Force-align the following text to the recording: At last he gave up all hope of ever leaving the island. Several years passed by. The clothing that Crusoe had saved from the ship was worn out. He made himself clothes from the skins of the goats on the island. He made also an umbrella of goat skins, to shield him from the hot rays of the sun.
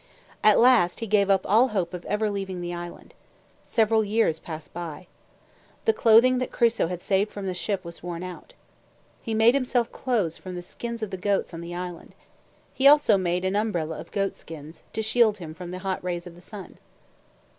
At 0.43 0.57
last 0.57 0.99
he 0.99 1.05
gave 1.05 1.29
up 1.29 1.45
all 1.47 1.67
hope 1.67 1.93
of 1.93 2.05
ever 2.05 2.31
leaving 2.31 2.59
the 2.59 2.73
island. 2.73 3.13
Several 3.61 4.03
years 4.03 4.39
passed 4.39 4.73
by. 4.73 5.05
The 5.85 5.93
clothing 5.93 6.39
that 6.39 6.51
Crusoe 6.51 6.87
had 6.87 7.03
saved 7.03 7.29
from 7.29 7.45
the 7.45 7.53
ship 7.53 7.85
was 7.85 8.01
worn 8.01 8.23
out. 8.23 8.55
He 9.21 9.35
made 9.35 9.53
himself 9.53 9.91
clothes 9.91 10.39
from 10.39 10.55
the 10.55 10.63
skins 10.63 11.03
of 11.03 11.11
the 11.11 11.17
goats 11.17 11.53
on 11.53 11.61
the 11.61 11.75
island. 11.75 12.15
He 12.73 12.85
made 12.85 12.89
also 12.89 13.15
an 13.23 13.55
umbrella 13.55 13.99
of 13.99 14.09
goat 14.11 14.33
skins, 14.33 14.81
to 14.93 15.03
shield 15.03 15.37
him 15.37 15.53
from 15.53 15.69
the 15.69 15.77
hot 15.85 16.03
rays 16.03 16.25
of 16.25 16.33
the 16.33 16.41
sun. 16.41 16.79